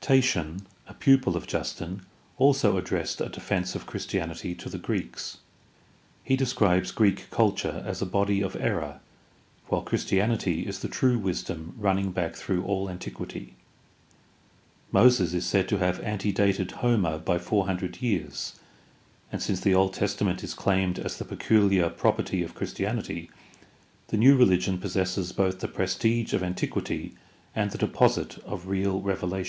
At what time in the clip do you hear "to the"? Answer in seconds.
4.56-4.76